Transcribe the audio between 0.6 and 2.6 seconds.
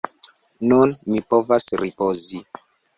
Nun mi povas ripozi.